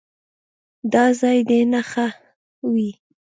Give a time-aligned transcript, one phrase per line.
[0.93, 2.07] دا ځای دې نښه
[2.73, 2.91] وي.